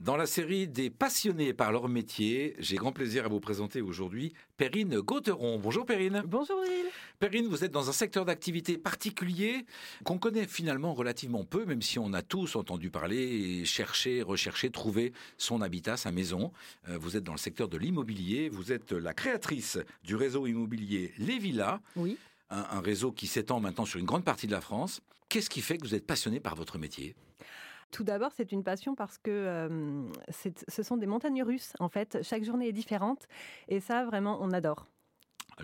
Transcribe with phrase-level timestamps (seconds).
[0.00, 4.32] Dans la série des passionnés par leur métier, j'ai grand plaisir à vous présenter aujourd'hui
[4.56, 5.58] Perrine Gauteron.
[5.58, 6.22] Bonjour Perrine.
[6.26, 6.90] Bonjour Gilles.
[7.18, 9.66] Perrine, vous êtes dans un secteur d'activité particulier
[10.04, 14.70] qu'on connaît finalement relativement peu, même si on a tous entendu parler et cherché, recherché,
[14.70, 16.50] trouvé son habitat, sa maison.
[16.88, 21.12] Euh, vous êtes dans le secteur de l'immobilier, vous êtes la créatrice du réseau immobilier
[21.18, 21.78] Les Villas.
[21.96, 22.16] Oui.
[22.48, 25.02] Un, un réseau qui s'étend maintenant sur une grande partie de la France.
[25.28, 27.14] Qu'est-ce qui fait que vous êtes passionné par votre métier?
[27.90, 29.68] Tout d'abord, c'est une passion parce que
[30.30, 31.74] ce sont des montagnes russes.
[31.78, 33.26] En fait, chaque journée est différente
[33.68, 34.86] et ça, vraiment, on adore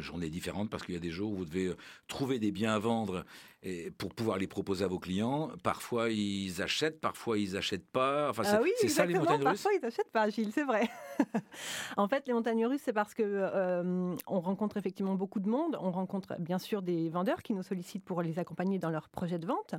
[0.00, 1.76] journée différente parce qu'il y a des jours où vous devez euh,
[2.08, 3.24] trouver des biens à vendre
[3.62, 5.50] et pour pouvoir les proposer à vos clients.
[5.62, 8.30] Parfois ils achètent, parfois ils achètent pas.
[8.30, 9.62] Enfin, ah c'est ça les montagnes russes.
[9.62, 10.88] Parfois ils n'achètent pas, Gilles, c'est vrai.
[11.96, 15.76] en fait, les montagnes russes, c'est parce que euh, on rencontre effectivement beaucoup de monde.
[15.80, 19.38] On rencontre bien sûr des vendeurs qui nous sollicitent pour les accompagner dans leur projet
[19.38, 19.74] de vente.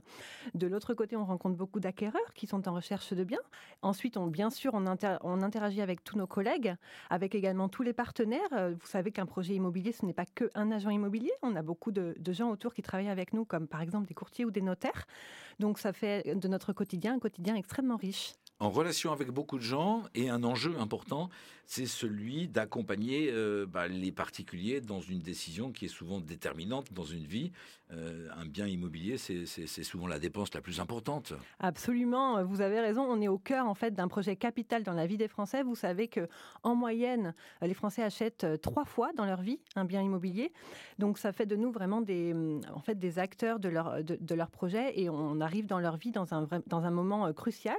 [0.53, 3.39] De l'autre côté, on rencontre beaucoup d'acquéreurs qui sont en recherche de biens.
[3.83, 4.85] Ensuite, on, bien sûr, on,
[5.23, 6.75] on interagit avec tous nos collègues,
[7.09, 8.41] avec également tous les partenaires.
[8.51, 11.31] Euh, vous savez qu'un projet immobilier, ce n'est pas qu'un agent immobilier.
[11.43, 14.45] On a beaucoup de, gens autour qui travaillent avec nous, comme par exemple des courtiers
[14.45, 15.05] ou des notaires.
[15.59, 19.63] Donc ça fait de notre quotidien un quotidien extrêmement riche en relation avec beaucoup de
[19.63, 21.29] gens et un enjeu important,
[21.67, 27.03] c'est celui d'accompagner euh, bah, les particuliers dans une décision qui est souvent déterminante dans
[27.03, 27.51] une vie.
[27.91, 31.33] Euh, un bien immobilier, c'est souvent la dépense la plus importante.
[31.59, 33.03] Absolument, vous avez raison.
[33.03, 35.63] On est au cœur en fait d'un projet capital dans la vie des Français.
[35.63, 36.27] Vous savez que
[36.63, 40.53] en moyenne, les Français achètent euh, trois fois dans leur vie un bien immobilier.
[40.99, 42.33] Donc ça fait de nous vraiment des,
[42.73, 46.11] en fait, des acteurs de leur, de, leur projet et on arrive dans leur vie
[46.11, 47.77] dans un, dans un moment crucial.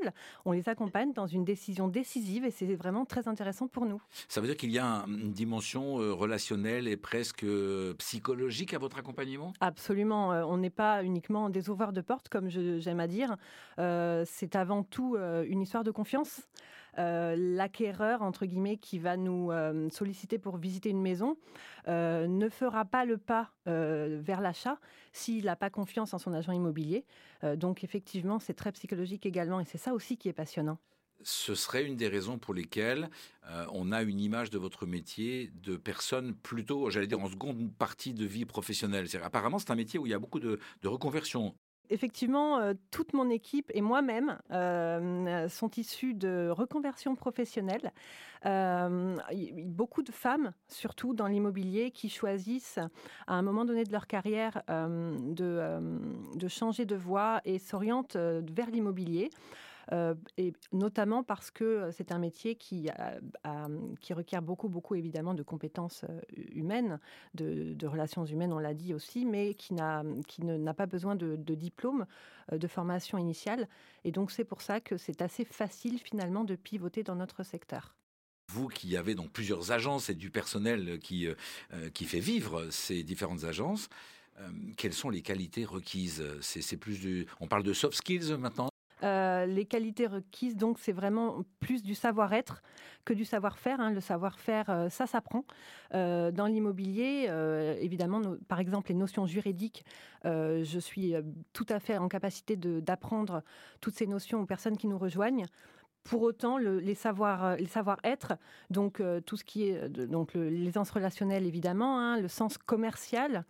[0.68, 4.00] Accompagne dans une décision décisive et c'est vraiment très intéressant pour nous.
[4.28, 8.78] Ça veut dire qu'il y a une dimension euh, relationnelle et presque euh, psychologique à
[8.78, 9.52] votre accompagnement?
[9.60, 10.32] Absolument.
[10.32, 13.36] Euh, on n'est pas uniquement des ouvreurs de porte, comme j'aime à dire.
[13.76, 16.42] c'est avant tout une histoire de confiance.
[16.96, 19.50] L'acquéreur, entre guillemets, qui va nous
[19.90, 21.36] solliciter pour visiter une maison,
[21.86, 24.78] ne fera pas le pas vers l'achat
[25.12, 27.04] s'il n'a pas confiance en son agent immobilier.
[27.56, 30.78] donc effectivement, c'est très psychologique également et c'est ça aussi qui est passionnant
[31.22, 33.10] ce serait une des raisons pour lesquelles
[33.48, 37.72] euh, on a une image de votre métier de personnes plutôt, j'allais dire, en seconde
[37.74, 39.06] partie de vie professionnelle.
[39.22, 41.54] Apparemment, c'est un métier où il y a beaucoup de, reconversion.
[41.90, 47.92] Effectivement, euh, toute mon équipe et moi-même euh, sont issus de reconversion professionnelle.
[49.64, 52.78] beaucoup de femmes, surtout dans l'immobilier, qui choisissent
[53.26, 59.30] à un moment donné de leur carrière de, changer de voie et s'orientent vers l'immobilier.
[59.92, 62.88] Euh, et notamment parce que euh, c'est un métier qui,
[64.00, 66.20] qui requiert beaucoup, beaucoup évidemment de compétences euh,
[66.52, 67.00] humaines,
[67.34, 71.36] de, relations humaines, on l'a dit aussi, mais qui n'a qui n'a pas besoin de,
[71.54, 72.06] diplôme,
[72.52, 73.68] de formation initiale.
[74.04, 77.94] Et donc c'est pour ça que c'est assez facile finalement de pivoter dans notre secteur.
[78.52, 81.28] Vous qui avez donc plusieurs agences et du personnel qui,
[81.94, 83.88] qui fait vivre ces différentes agences,
[84.76, 86.24] quelles sont les qualités requises?
[86.40, 88.68] C'est plus on parle de soft skills maintenant?
[89.02, 92.62] Euh, les qualités requises, donc, c'est vraiment plus du savoir-être
[93.04, 93.80] que du savoir-faire.
[93.80, 93.92] Hein.
[93.92, 95.44] Le savoir-faire, euh, ça s'apprend.
[95.94, 97.30] Euh, dans l'immobilier,
[97.80, 99.84] évidemment, par exemple, les notions juridiques,
[100.24, 101.14] je suis
[101.52, 103.42] tout à fait en capacité d'apprendre
[103.80, 105.46] toutes ces notions aux personnes qui nous rejoignent.
[106.08, 108.32] Pour autant, euh, les savoir-être,
[108.70, 109.90] donc euh, tout ce qui est
[110.34, 113.44] l'aisance relationnelle évidemment, hein, le sens commercial,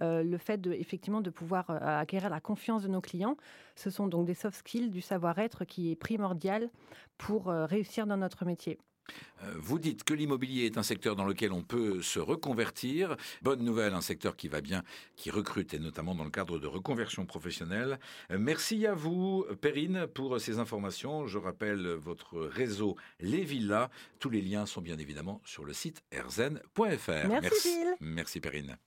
[0.00, 3.36] euh, le fait de effectivement de pouvoir acquérir la confiance de nos clients,
[3.74, 6.70] ce sont donc des soft skills du savoir-être qui est primordial
[7.18, 8.78] pour réussir dans notre métier.
[9.42, 13.16] Euh, vous dites que l'immobilier est un secteur dans lequel on peut se reconvertir.
[13.42, 14.82] Bonne nouvelle, un secteur qui va bien,
[15.16, 17.98] qui recrute, et notamment dans le cadre de reconversion professionnelle.
[18.30, 21.26] Euh, merci à vous, Perrine, pour ces informations.
[21.26, 23.90] Je rappelle votre réseau Les Villas.
[24.18, 27.28] Tous les liens sont bien évidemment sur le site erzen.fr.
[27.28, 28.78] Merci, Merci, Perrine.